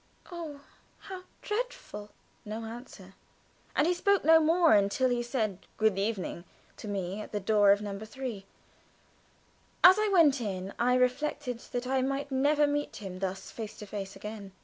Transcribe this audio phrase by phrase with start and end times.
[0.31, 0.61] "Oh,
[0.97, 2.09] how dreadful!"
[2.43, 3.13] No answer.
[3.75, 6.43] And we spoke no more until he said "Good evening"
[6.77, 7.99] to me at the door of No.
[7.99, 8.43] 3.
[9.83, 13.85] As I went in I reflected that I might never meet him thus face to
[13.85, 14.53] face again.